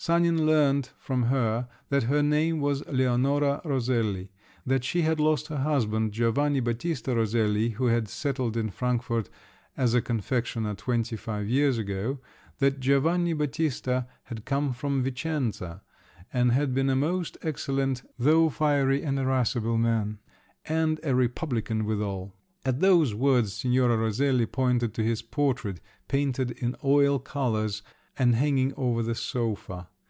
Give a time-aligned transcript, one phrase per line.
[0.00, 4.30] Sanin learnt from her that her name was Leonora Roselli;
[4.64, 9.28] that she had lost her husband, Giovanni Battista Roselli, who had settled in Frankfort
[9.76, 12.20] as a confectioner twenty five years ago;
[12.60, 15.82] that Giovanni Battista had come from Vicenza
[16.32, 20.20] and had been a most excellent, though fiery and irascible man,
[20.66, 22.36] and a republican withal!
[22.64, 27.82] At those words Signora Roselli pointed to his portrait, painted in oil colours,
[28.20, 29.86] and hanging over the sofa.